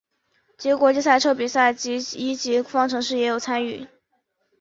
[0.57, 3.85] 几个国际赛车比赛及一级方程式也都有参与。